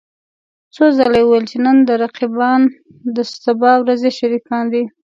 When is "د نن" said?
1.59-1.77